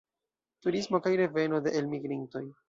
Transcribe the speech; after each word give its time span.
Turismo 0.67 1.01
kaj 1.07 1.11
reveno 1.21 1.61
de 1.67 1.75
elmigrintoj. 1.83 2.45